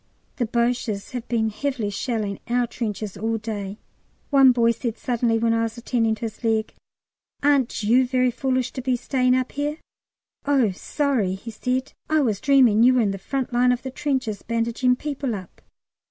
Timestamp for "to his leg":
6.15-6.73